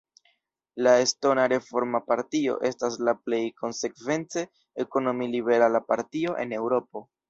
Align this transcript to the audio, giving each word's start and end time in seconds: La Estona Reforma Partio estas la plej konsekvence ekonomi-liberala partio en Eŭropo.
La 0.87 0.93
Estona 1.01 1.43
Reforma 1.53 2.01
Partio 2.07 2.57
estas 2.71 2.99
la 3.11 3.17
plej 3.29 3.43
konsekvence 3.63 4.49
ekonomi-liberala 4.89 5.87
partio 5.95 6.39
en 6.45 6.63
Eŭropo. 6.65 7.09